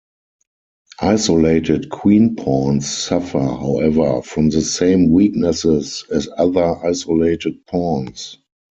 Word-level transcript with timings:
Isolated 1.03 1.91
queen 1.91 2.35
pawns 2.35 2.89
suffer, 2.89 3.37
however, 3.39 4.23
from 4.23 4.49
the 4.49 4.61
same 4.61 5.11
weaknesses 5.11 6.05
as 6.11 6.27
other 6.39 6.83
isolated 6.83 7.67
pawns. 7.67 8.39